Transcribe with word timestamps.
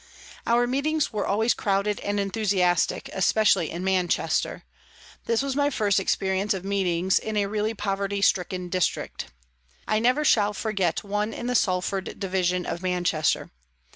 Our 0.47 0.65
meetings 0.65 1.13
were 1.13 1.27
always 1.27 1.53
crowded 1.53 1.99
and 1.99 2.17
enthu 2.17 2.41
siastic, 2.41 3.07
especially 3.13 3.69
in 3.69 3.83
Manchester. 3.83 4.63
This 5.25 5.43
was 5.43 5.55
my 5.55 5.69
first 5.69 5.99
experience 5.99 6.55
of 6.55 6.65
meetings 6.65 7.19
in 7.19 7.37
a 7.37 7.45
really 7.45 7.75
poverty 7.75 8.23
stricken 8.23 8.67
district. 8.67 9.27
I 9.87 9.99
never 9.99 10.25
shall 10.25 10.53
forget 10.53 11.03
one 11.03 11.33
in 11.33 11.45
the 11.45 11.53
Salford 11.53 12.19
Division 12.19 12.65
of 12.65 12.81
Manchester. 12.81 13.51